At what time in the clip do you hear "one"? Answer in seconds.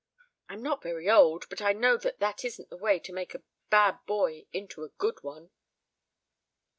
5.21-5.51